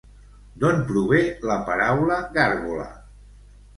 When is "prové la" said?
0.87-1.59